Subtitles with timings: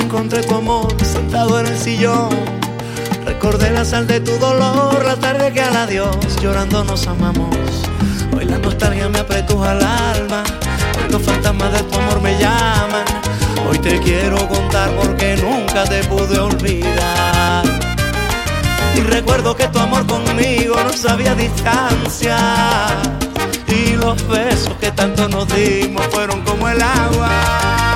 [0.00, 2.30] encontré tu amor sentado en el sillón.
[3.24, 7.56] Recordé la sal de tu dolor, la tarde que al adiós llorando nos amamos.
[8.36, 10.42] Hoy la nostalgia me apretuja al alma,
[10.98, 13.04] hoy los fantasmas de tu amor me llaman.
[13.68, 17.64] Hoy te quiero contar porque nunca te pude olvidar.
[18.96, 22.36] Y recuerdo que tu amor conmigo no sabía distancia.
[23.68, 27.89] Y los besos que tanto nos dimos fueron como el agua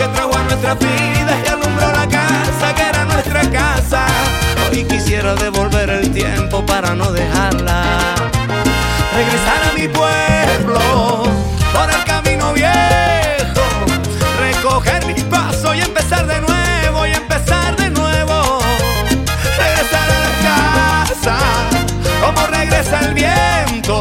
[0.00, 4.06] que trajo a nuestras vidas y alumbró la casa que era nuestra casa.
[4.70, 8.14] Hoy quisiera devolver el tiempo para no dejarla.
[9.14, 11.24] Regresar a mi pueblo
[11.74, 13.66] por el camino viejo,
[14.38, 18.60] recoger mi paso y empezar de nuevo y empezar de nuevo.
[19.58, 21.36] Regresar a la casa
[22.24, 24.00] como regresa el viento.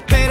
[0.00, 0.22] Que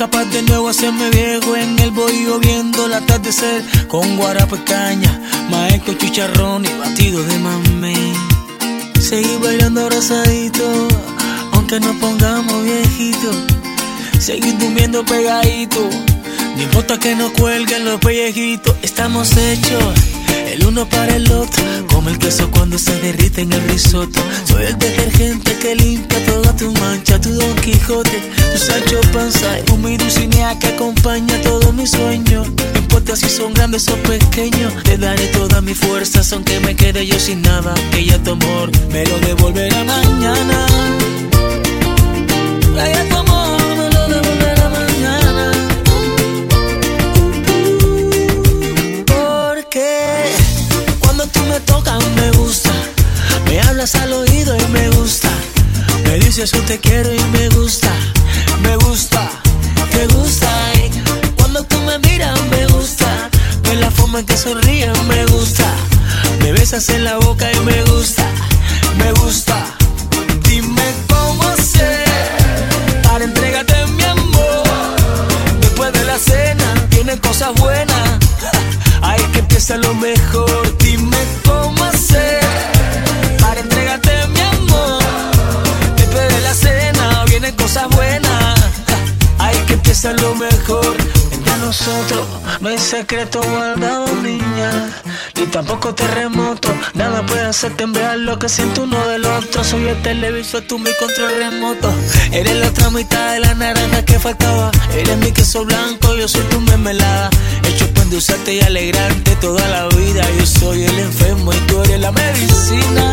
[0.00, 5.20] escapar de nuevo, hacerme viejo en el bohío viendo el atardecer con guarapo y caña,
[5.50, 8.14] maestro chicharrón y batido de mamey.
[8.98, 10.88] Seguir bailando abrazadito,
[11.52, 13.36] aunque nos pongamos viejitos.
[14.18, 15.86] Seguir durmiendo pegadito,
[16.56, 19.84] no importa que nos cuelguen los pellejitos, estamos hechos
[20.52, 24.20] el uno para el otro, como el queso cuando se derrite en el risotto.
[24.44, 28.20] Soy el detergente que limpia toda tu mancha, tu Don Quijote,
[28.52, 32.48] tu Sancho Panza, mi Dulcinea que acompaña todos mis sueños.
[32.74, 37.06] No importa si son grandes o pequeños, te daré toda mi fuerza, aunque me quede
[37.06, 40.66] yo sin nada, que ya tu amor me lo devolverá mañana.
[51.98, 52.70] Me me gusta,
[53.46, 55.28] me hablas al oído y me gusta,
[56.04, 57.90] me dices yo te quiero y me gusta,
[58.62, 59.28] me gusta,
[59.90, 60.48] te gusta.
[61.36, 63.28] Cuando tú me miras me gusta,
[63.62, 65.66] de la forma en que sonríes me gusta,
[66.40, 68.24] me besas en la boca y me gusta,
[68.96, 69.56] me gusta.
[70.48, 72.04] Dime cómo hacer
[73.02, 74.64] para entregarte mi amor.
[75.60, 78.18] Después de la cena vienen cosas buenas.
[79.02, 80.76] Ahí que empieza lo mejor.
[80.78, 81.49] Dime cómo
[83.40, 85.02] para entregarte mi amor.
[85.96, 88.60] Después de la cena vienen cosas buenas.
[89.38, 90.96] Ahí que empieza lo mejor.
[91.32, 92.26] Entre nosotros
[92.60, 94.90] no hay secreto guardado, niña.
[95.36, 96.68] Ni tampoco terremoto.
[96.94, 99.64] Nada puede hacer temblar lo que siento uno del otro.
[99.64, 101.92] Soy el televisor, tú mi control remoto.
[102.32, 104.70] Eres la otra mitad de la naranja que faltaba.
[104.94, 107.30] Eres mi queso blanco, yo soy tu mermelada.
[107.66, 110.26] Hecho endulzarte y alegrarte toda la vida.
[110.36, 113.12] Yo soy el enfermo y tú eres la medicina.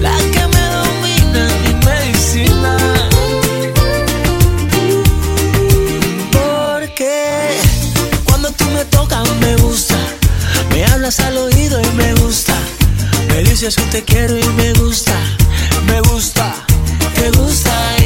[0.00, 2.76] La que me domina, mi medicina.
[6.32, 7.14] Porque
[8.24, 9.96] cuando tú me tocas me gusta,
[10.72, 12.56] me hablas al oído y me gusta,
[13.28, 15.14] me dices yo te quiero y me gusta,
[15.86, 16.56] me gusta,
[17.14, 17.99] te gusta.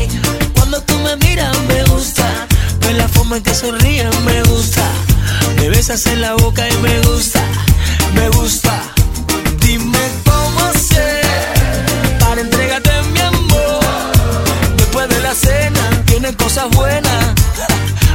[3.15, 4.83] Forma en que sonríes me gusta,
[5.57, 7.41] me besas en la boca y me gusta,
[8.15, 8.73] me gusta.
[9.61, 11.25] Dime cómo hacer
[12.21, 13.81] para entregarte mi amor.
[14.77, 17.35] Después de la cena vienen cosas buenas.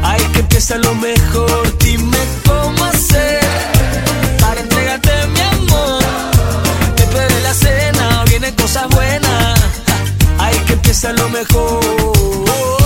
[0.04, 1.78] Ahí que empieza lo mejor.
[1.80, 3.40] Dime cómo hacer
[4.40, 6.04] para entregarte mi amor.
[6.96, 9.60] Después de la cena vienen cosas buenas.
[10.40, 12.79] Ahí que empieza lo mejor.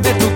[0.00, 0.31] de tu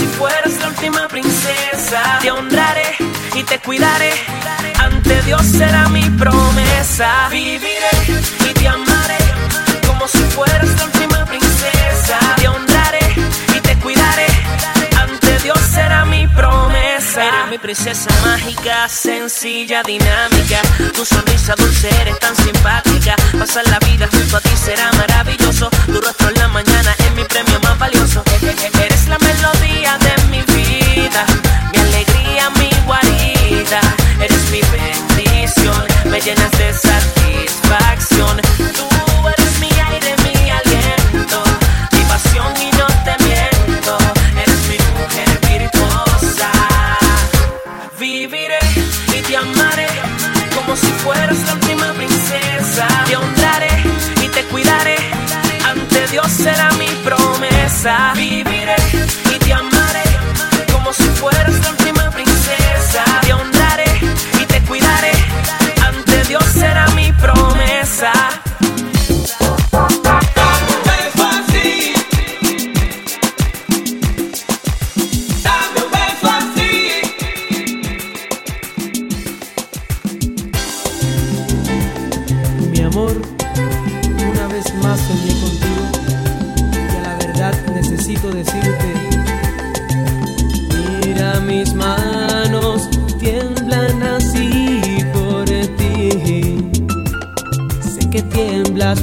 [0.00, 2.00] si fueras la última princesa.
[2.22, 2.96] Te honraré
[3.34, 4.12] y te cuidaré.
[4.78, 7.28] Ante Dios será mi promesa.
[7.30, 7.94] Viviré
[8.48, 9.18] y te amaré
[9.86, 10.99] como si fueras la última
[17.60, 20.60] princesa mágica, sencilla, dinámica.
[20.94, 23.14] Tu sonrisa dulce eres tan simpática.
[23.38, 25.68] Pasar la vida junto a ti será maravilloso.
[25.86, 28.22] Tu rostro en la mañana es mi premio más valioso.
[28.42, 31.24] Eres la melodía de mi vida,
[31.72, 33.80] mi alegría, mi guarida.
[34.20, 38.40] Eres mi bendición, me llenas de satisfacción.
[56.28, 58.12] Será mi promesa.
[58.14, 58.76] Viviré
[59.34, 60.02] y te amaré
[60.72, 61.79] como si fueras la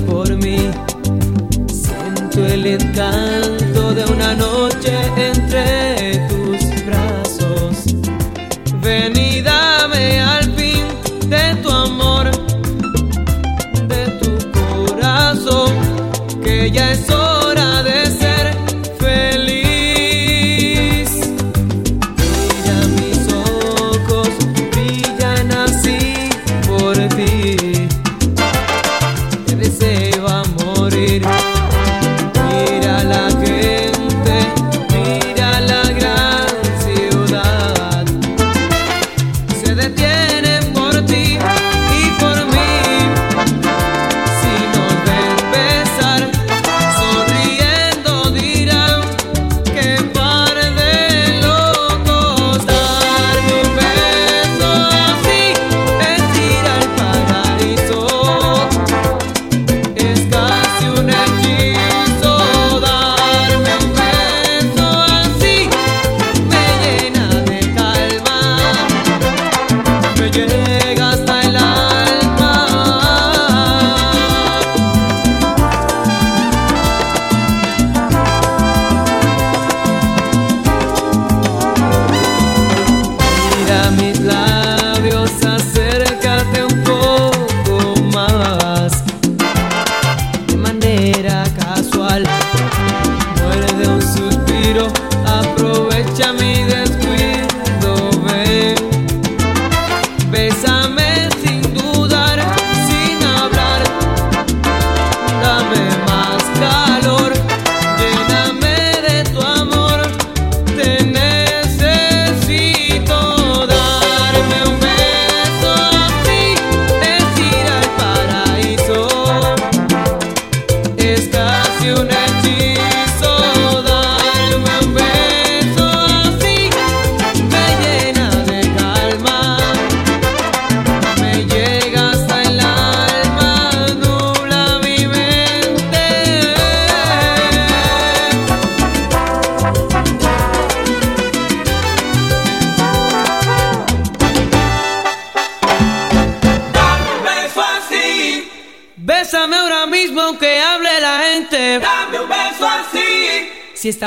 [0.07, 0.57] por mí.
[1.67, 7.95] Siento el encanto de una noche entre tus brazos.
[8.81, 9.16] Ven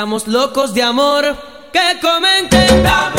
[0.01, 1.37] estamos locos de amor,
[1.71, 3.10] que comenten.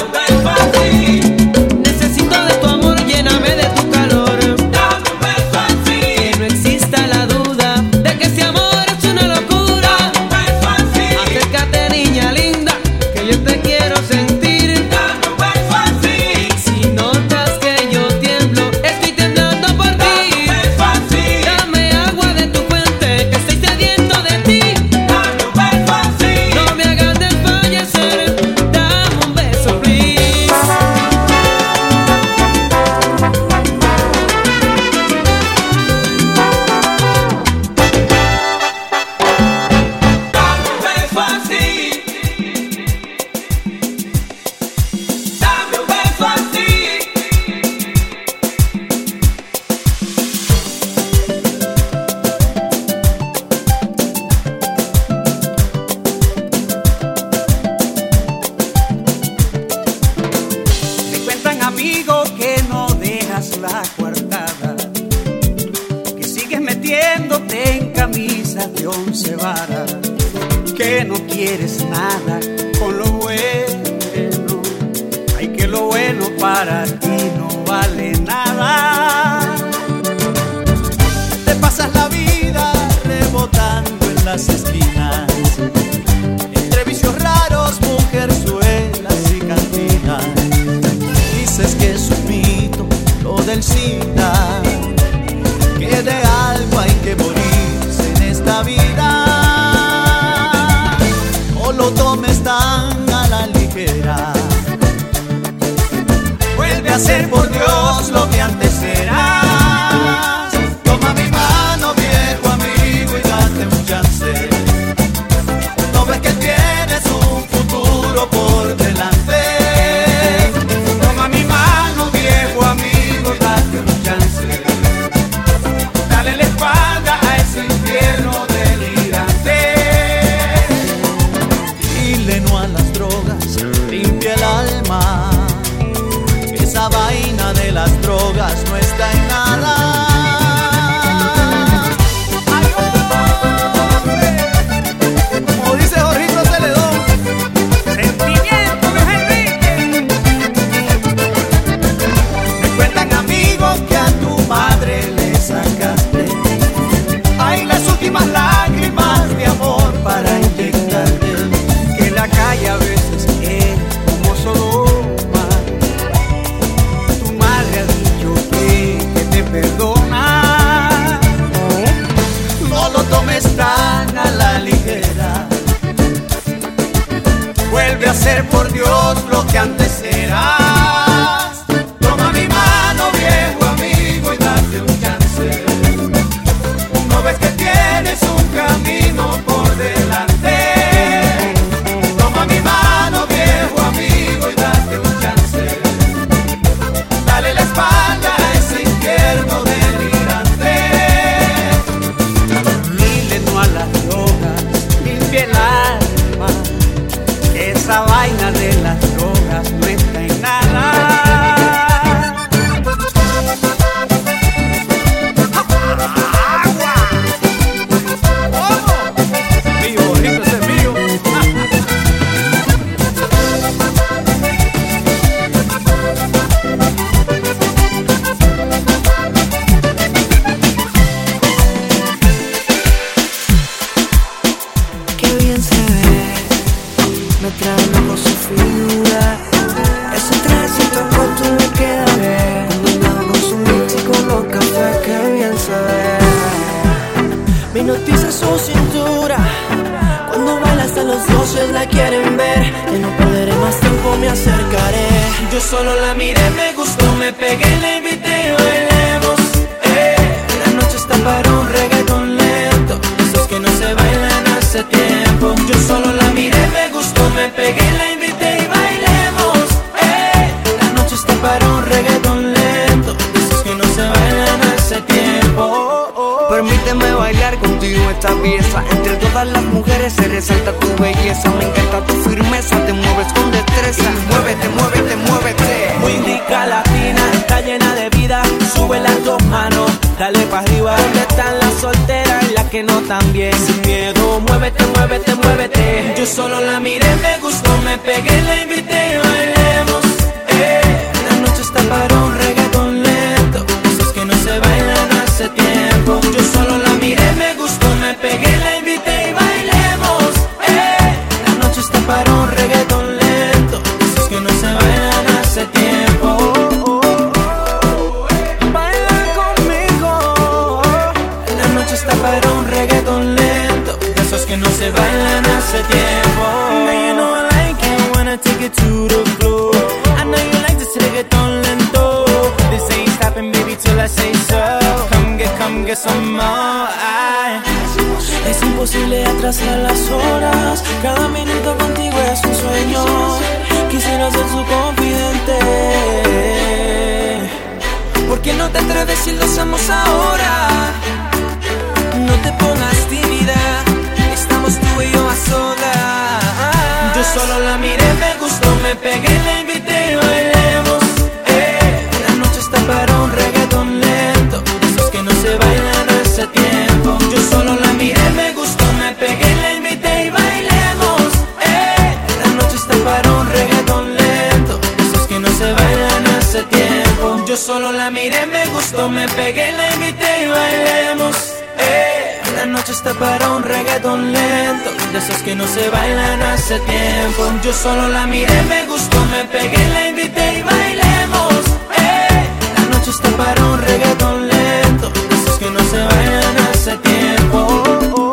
[385.33, 387.43] cosas que no se bailan hace tiempo.
[387.63, 391.55] Yo solo la miré, me gustó, me pegué, la invité y bailemos.
[391.97, 392.49] Hey.
[392.77, 398.32] La noche está para un reggaetón lento, cosas que no se bailan hace tiempo.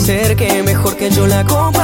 [0.00, 1.79] hacer que mejor que yo la acompañe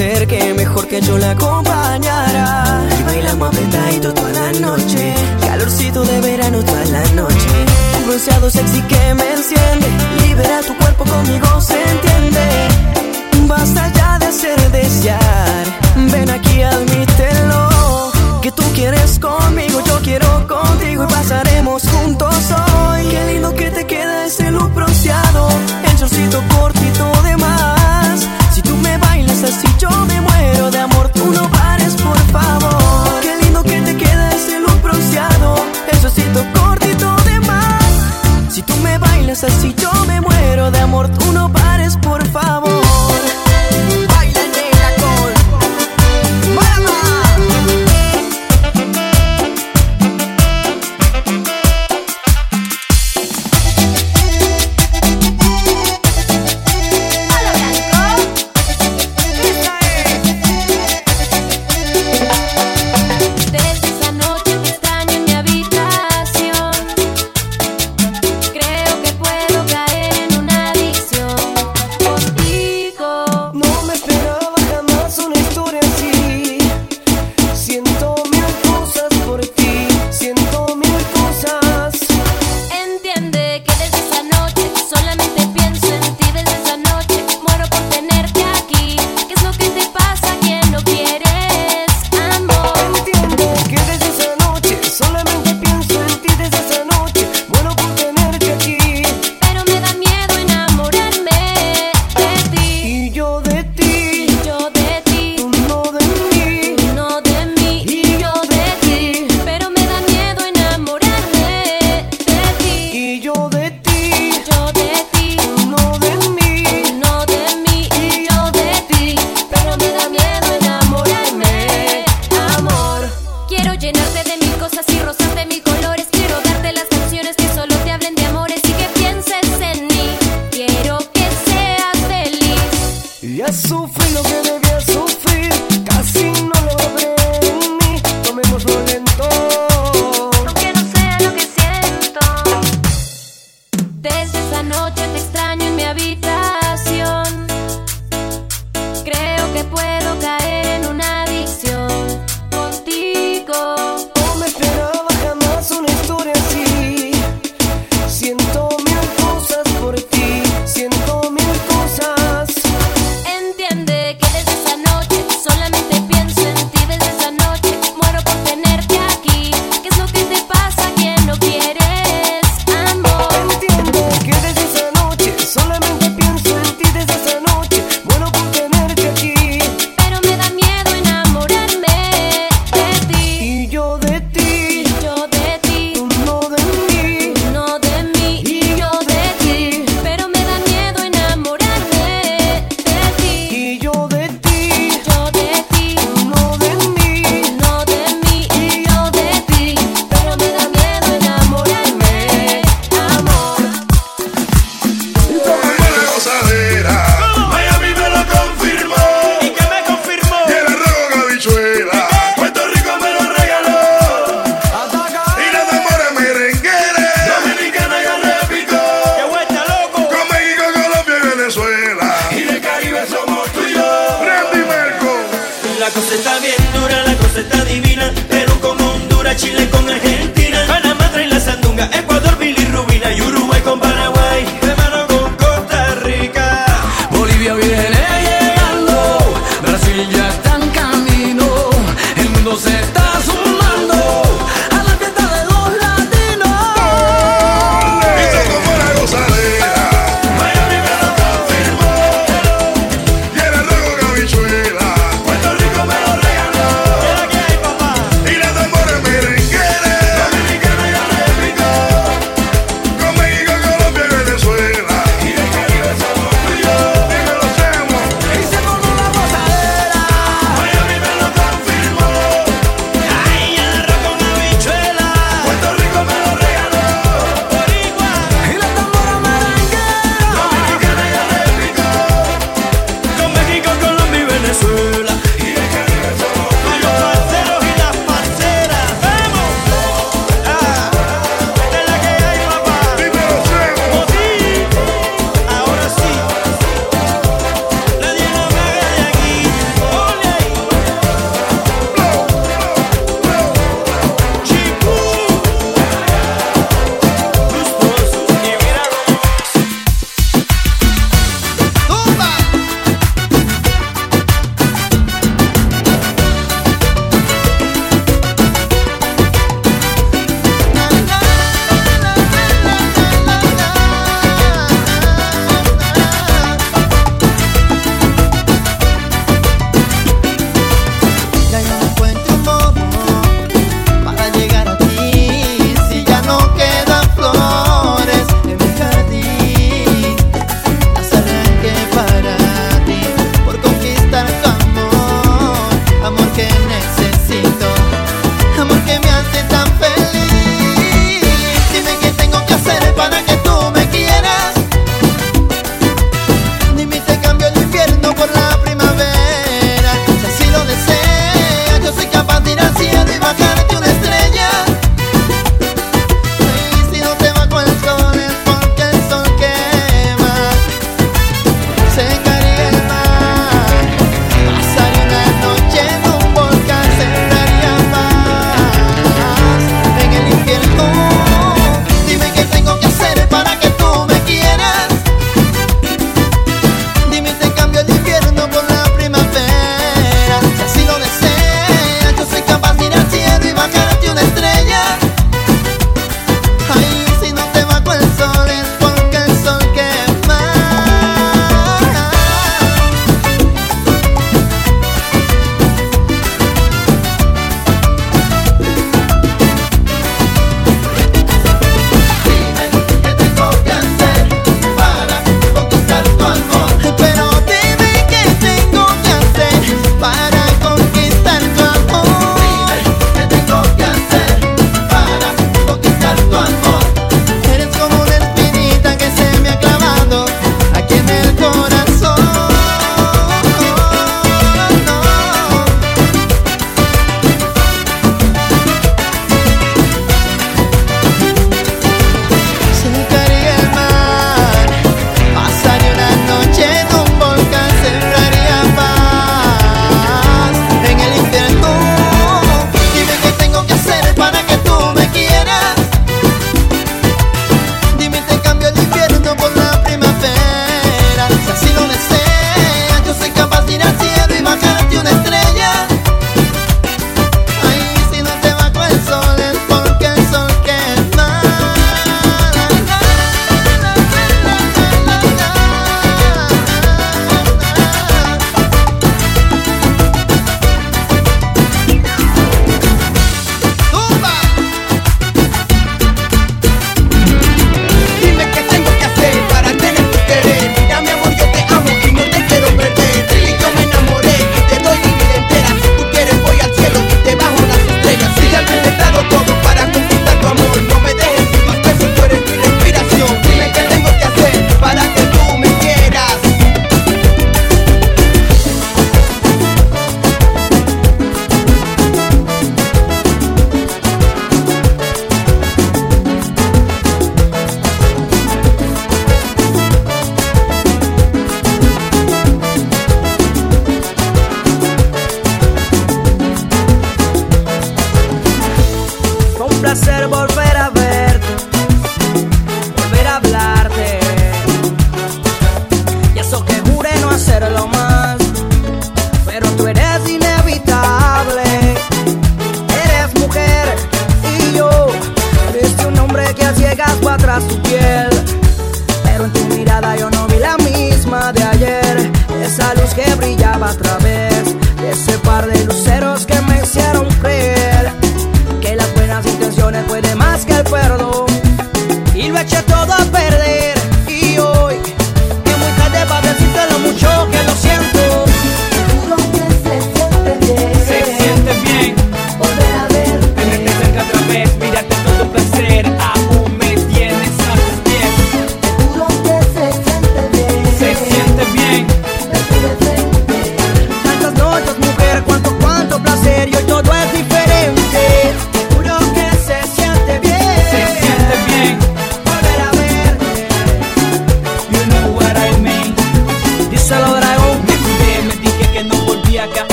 [0.00, 1.69] que mejor que yo la acompañe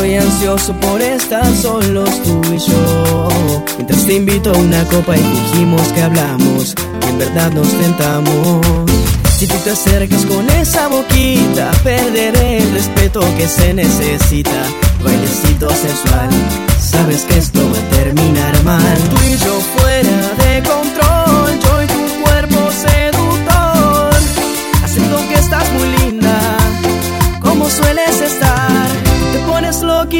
[0.00, 3.28] Estoy ansioso por estar solos tú y yo.
[3.76, 8.66] Mientras te invito a una copa y dijimos que hablamos, y en verdad nos tentamos.
[9.36, 14.64] Si tú te acercas con esa boquita, perderé el respeto que se necesita.
[15.04, 16.30] Bailecito sensual,
[16.80, 18.98] sabes que esto va a terminar mal.
[19.10, 20.99] Tú y yo fuera de control.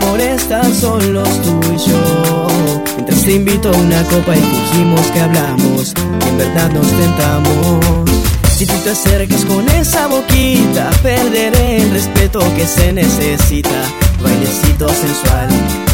[0.00, 2.46] por estar solos tú y yo.
[2.96, 5.92] Mientras te invito a una copa y fingimos que hablamos,
[6.24, 7.84] y en verdad nos tentamos.
[8.56, 13.82] Si tú te acercas con esa boquita, perderé el respeto que se necesita.
[14.22, 15.48] Bailecito sensual,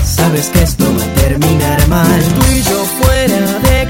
[0.04, 2.22] sabes que esto va a terminar mal.
[2.38, 3.86] Tú y yo fuera de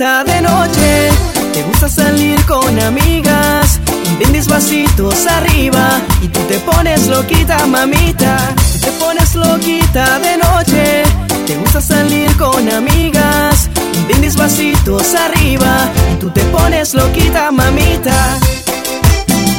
[0.00, 1.10] De noche,
[1.52, 3.78] te gusta salir con amigas,
[4.16, 8.38] brindis vasitos arriba y tú te pones loquita, mamita.
[8.80, 11.02] Te pones loquita de noche,
[11.46, 13.68] te gusta salir con amigas,
[14.06, 18.38] brindis vasitos arriba y tú te pones loquita, mamita.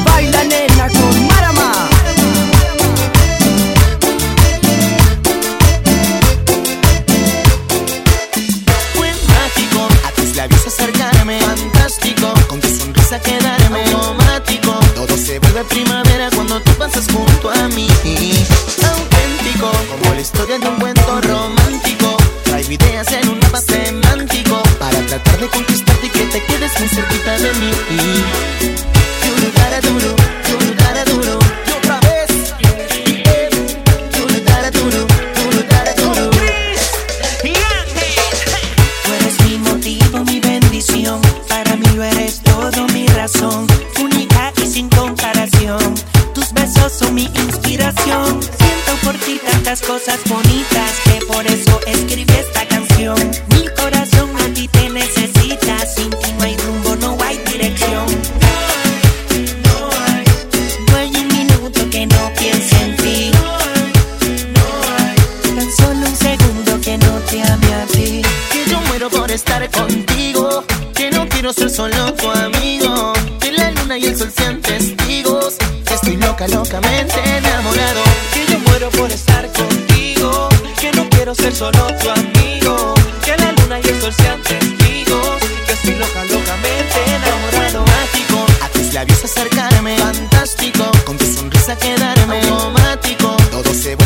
[0.04, 1.91] Baila nena con Marama.
[15.64, 17.88] primavera cuando tú pasas junto a mí.
[18.84, 22.16] Auténtico, como la historia de un cuento romántico.
[22.44, 26.88] Traigo ideas en un mapa semántico para tratar de conquistarte y que te quedes muy
[26.88, 27.70] cerquita de mí.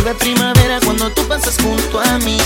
[0.07, 2.39] vuelve primavera cuando tú pasas junto a mí.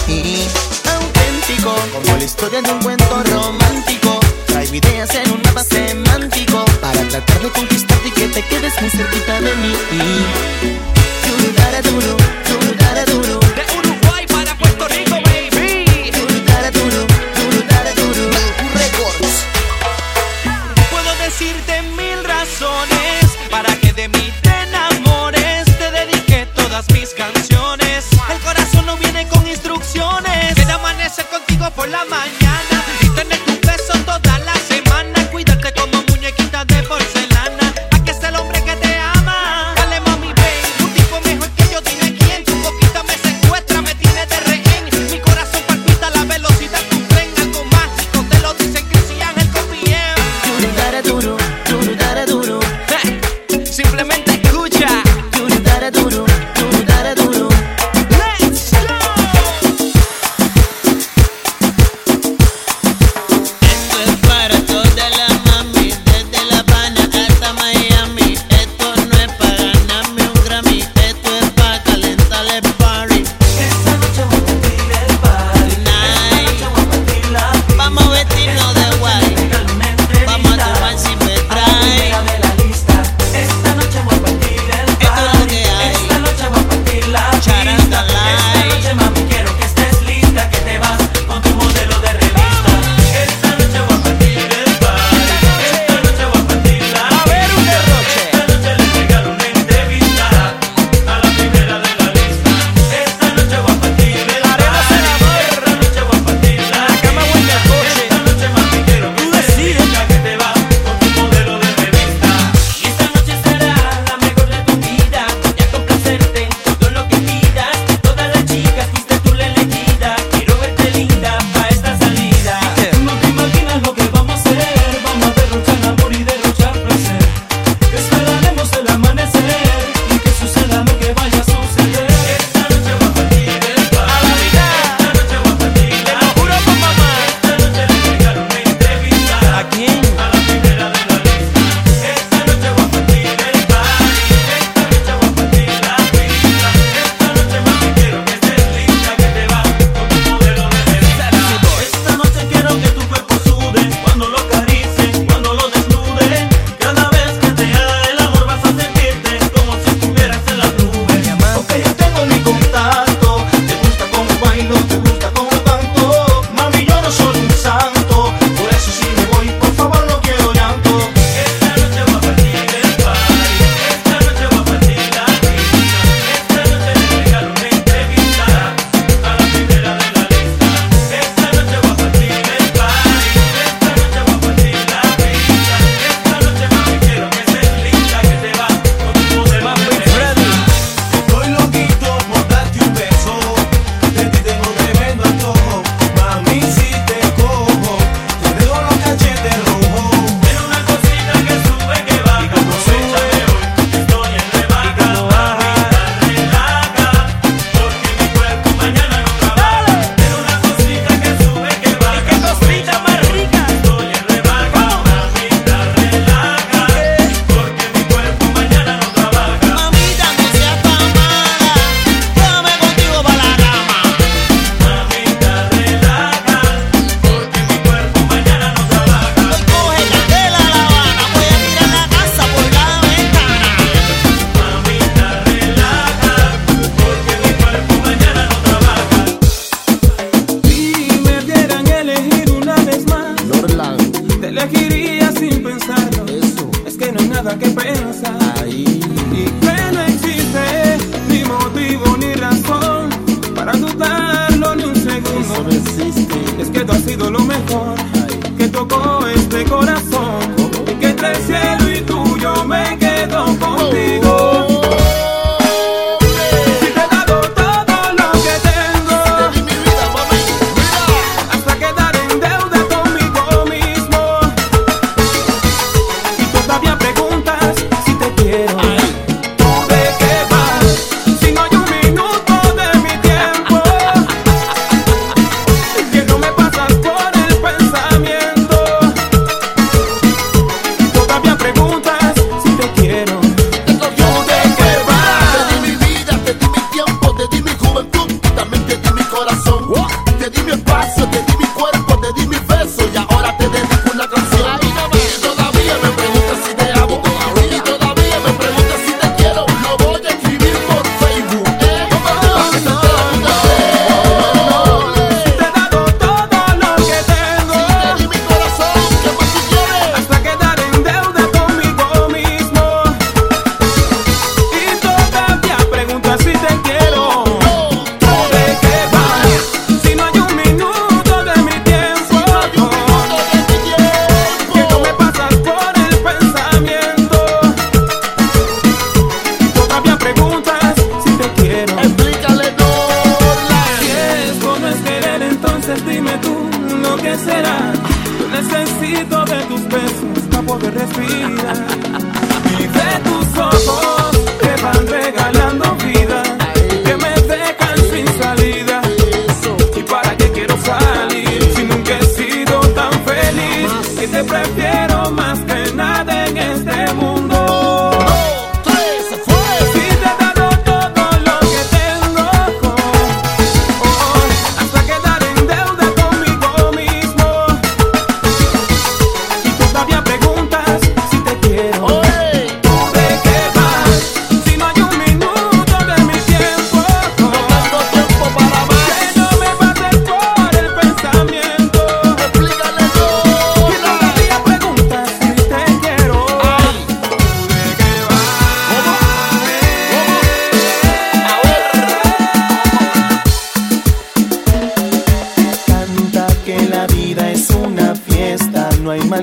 [0.85, 4.21] Auténtico, como la historia de un cuento romántico.
[4.47, 8.91] Traigo ideas en un mapa semántico para tratar de conquistarte y que te quedes muy
[8.91, 10.80] cerquita de mí.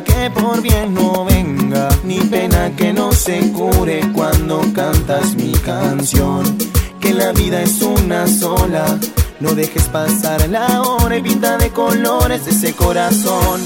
[0.04, 6.58] Que por bien no venga, ni pena que no se cure cuando cantas mi canción.
[7.00, 9.00] Que la vida es una sola,
[9.40, 13.62] no dejes pasar la hora y pinta de colores ese corazón.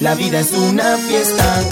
[0.00, 1.62] La vida es una fiesta.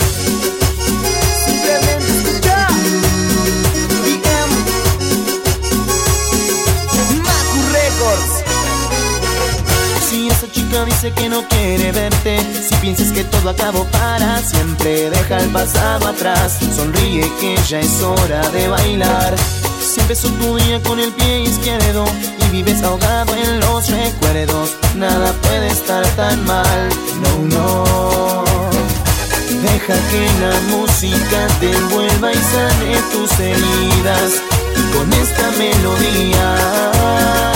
[10.83, 16.09] Dice que no quiere verte, si piensas que todo acabó para siempre, deja el pasado
[16.09, 19.37] atrás, sonríe que ya es hora de bailar.
[19.81, 22.05] Si empezó tu día con el pie izquierdo
[22.47, 26.89] y vives ahogado en los recuerdos, nada puede estar tan mal,
[27.23, 28.45] no, no.
[29.63, 34.43] Deja que la música te envuelva y sane tus heridas.
[34.93, 37.54] Con esta melodía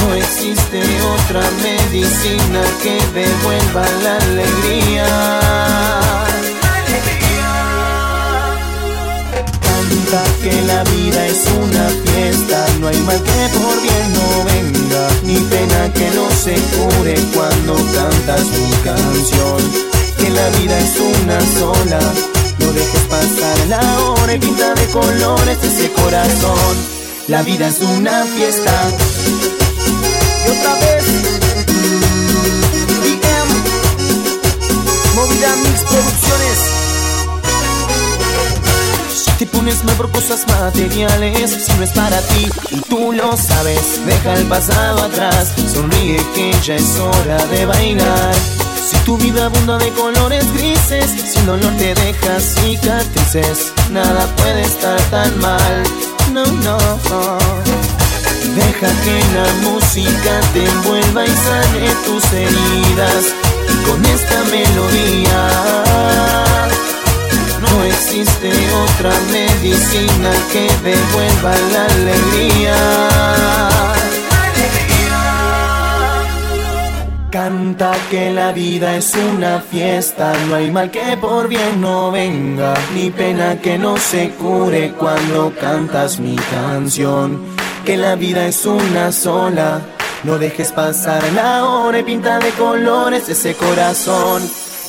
[0.00, 0.80] no existe
[1.14, 5.06] otra medicina que devuelva la alegría.
[9.60, 15.08] Canta que la vida es una fiesta, no hay mal que por bien no venga,
[15.22, 19.86] ni pena que no se cure cuando cantas mi canción.
[20.18, 22.00] Que la vida es una sola,
[22.58, 26.76] no dejes pasar la hora y pinta de colores ese corazón.
[27.28, 28.72] La vida es una fiesta.
[30.48, 31.04] Otra vez
[33.02, 33.50] BM
[35.14, 36.58] Movida Mix Producciones.
[39.14, 43.36] Si te pones mal por cosas materiales Si no es para ti y tú lo
[43.36, 48.34] sabes Deja el pasado atrás Sonríe que ya es hora de bailar.
[48.88, 55.00] Si tu vida abunda de colores grises, sin dolor te deja cicatrices, nada puede estar
[55.10, 55.82] tan mal,
[56.32, 57.75] no, no.
[58.56, 63.34] Deja que la música te envuelva y sane tus heridas.
[63.68, 65.42] Y con esta melodía
[67.60, 68.50] no existe
[68.84, 72.76] otra medicina que devuelva la alegría.
[77.30, 82.72] Canta que la vida es una fiesta, no hay mal que por bien no venga,
[82.94, 87.55] ni pena que no se cure cuando cantas mi canción
[87.86, 89.80] que la vida es una sola.
[90.24, 94.42] No dejes pasar la hora y pinta de colores ese corazón.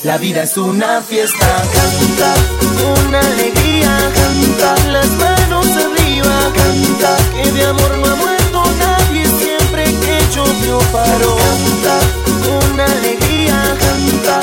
[0.04, 2.34] La vida es una fiesta, canta
[2.82, 9.84] con alegría, canta las manos arriba, canta que de amor no ha muerto nadie siempre
[9.86, 11.38] que llovió paró.
[11.38, 12.00] Canta
[12.48, 14.40] con alegría, canta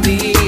[0.00, 0.47] fondo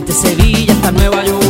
[0.00, 1.47] desde Sevilla hasta Nueva York.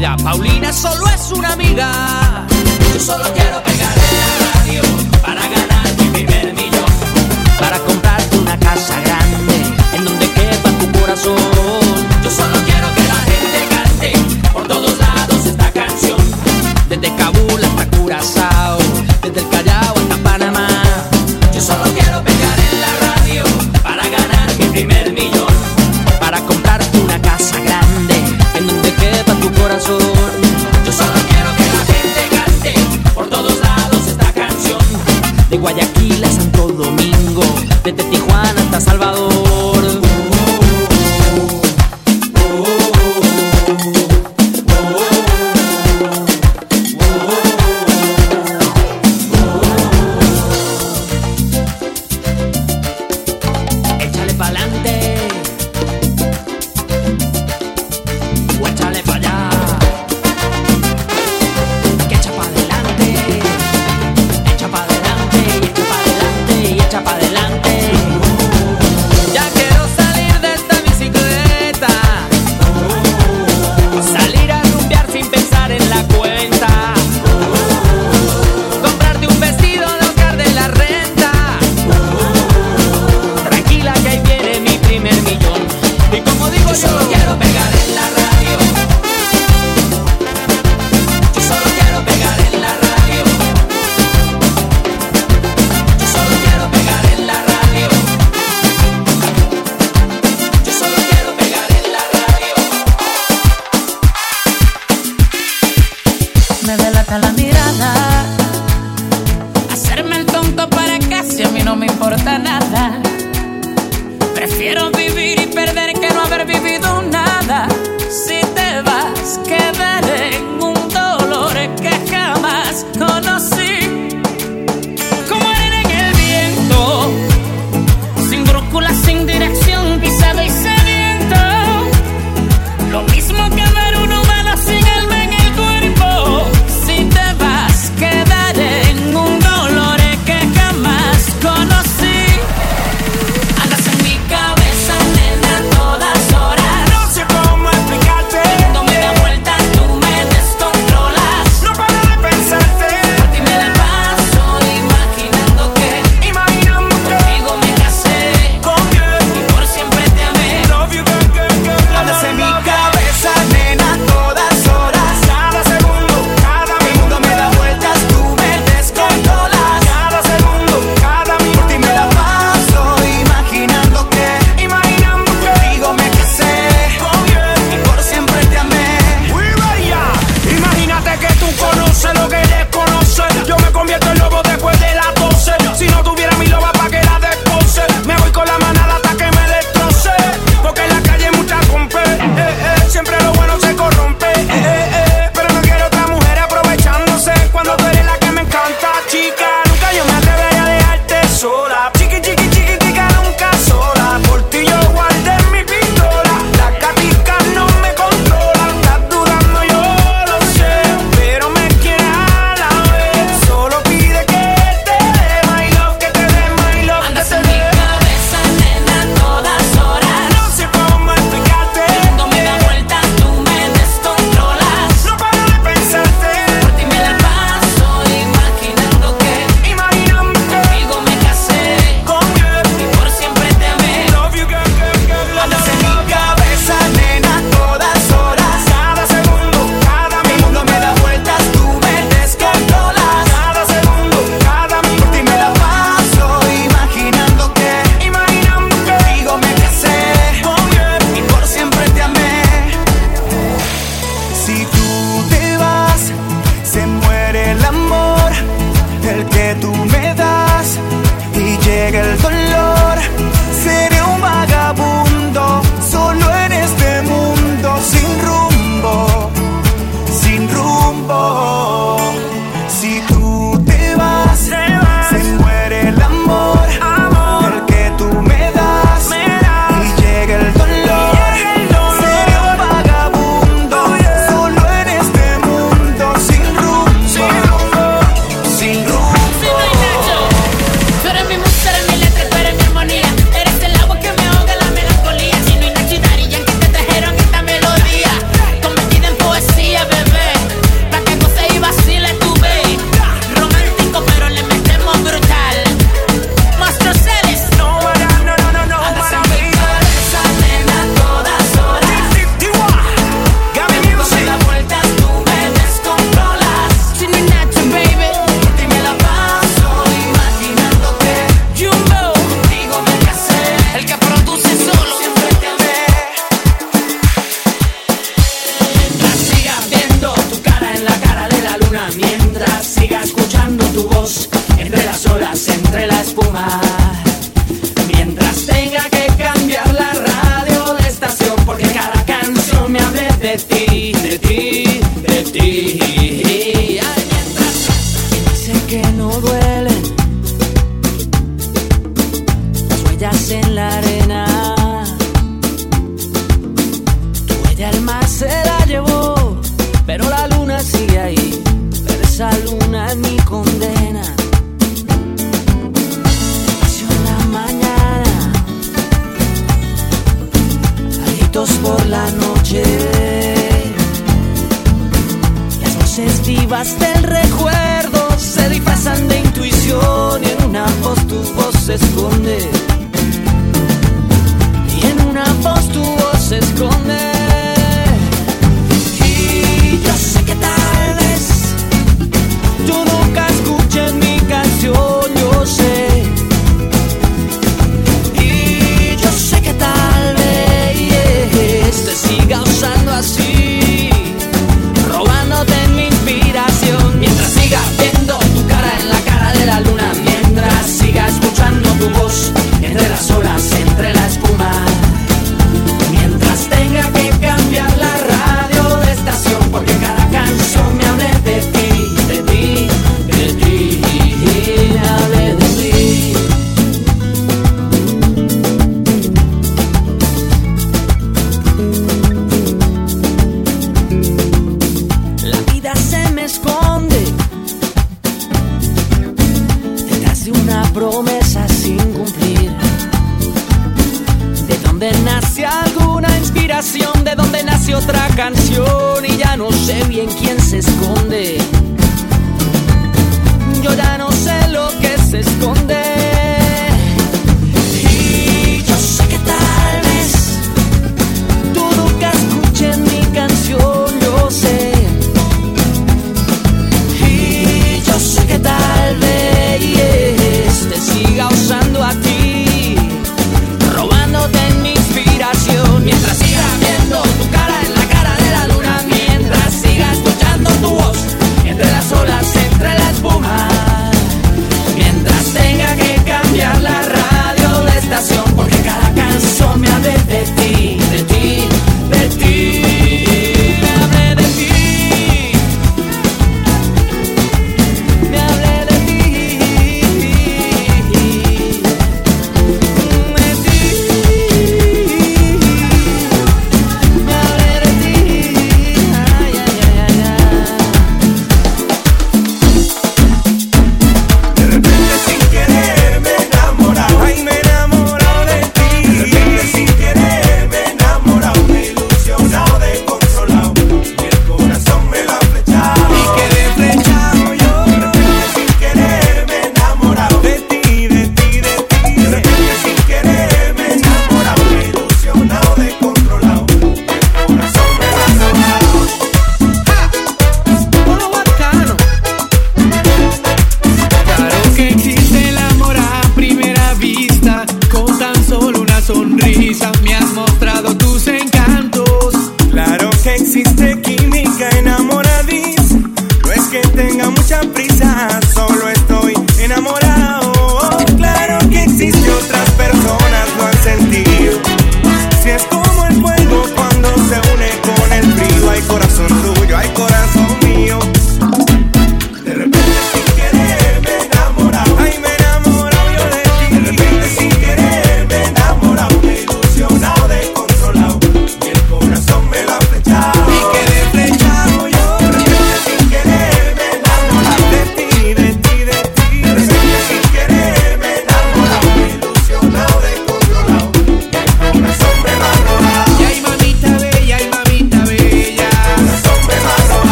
[0.00, 2.46] Paulina solo es una amiga.
[2.94, 3.67] Yo solo quiero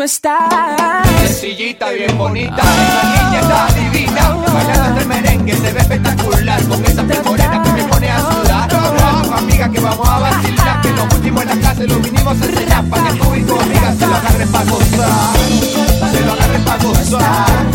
[0.00, 1.06] tú estás.
[1.26, 4.34] Sencillita, bien bonita, esa niña está divina.
[4.50, 6.62] Bailando el merengue se ve espectacular.
[6.64, 8.70] Con esa piel que me pone a sudar.
[8.98, 10.80] Vamos, amiga, que vamos a vacilar.
[10.80, 12.84] Que lo último en la clase lo vinimos a enseñar.
[12.88, 15.36] Pa' que tú y tu amiga se lo agarren pa' gozar.
[16.12, 17.69] Se lo agarren pa' gozar.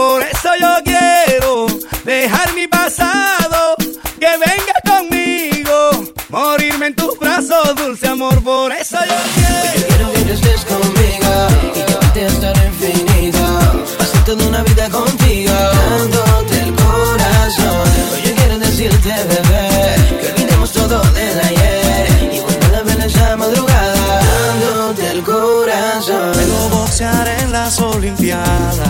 [0.00, 1.66] Por eso yo quiero
[2.06, 3.76] dejar mi pasado,
[4.18, 8.42] que vengas conmigo, morirme en tus brazos, dulce amor.
[8.42, 9.88] Por eso yo quiero.
[9.88, 11.30] Quiero que tú estés conmigo
[11.74, 13.44] y yo te estaré infinito.
[13.98, 17.88] Pasé toda una vida contigo, dándote el corazón.
[18.14, 23.36] Hoy yo quiero decirte, bebé, que olvidemos todo de ayer y volver a ver esa
[23.36, 24.22] madrugada,
[24.64, 26.32] dándote el corazón.
[26.32, 28.89] Puedo boxear en las Olimpiadas.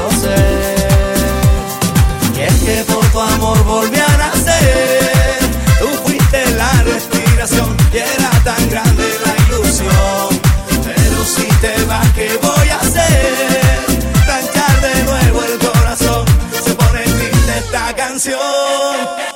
[18.21, 19.30] canción.